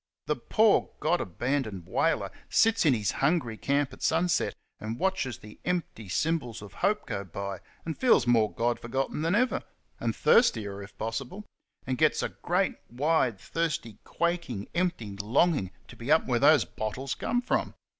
[0.25, 2.31] The poor, God abandoned" whaler"
[2.63, 7.23] sits in his hungry camp at sunset and watches the empty symbols of Hope go
[7.23, 9.61] by, and feels more God forgotten than ever
[9.99, 11.45] and thirstier, if possible
[11.85, 16.65] and gets a great, wide, thirsty, quaking, 65 empty longing to be up where those
[16.65, 17.75] bottles come from.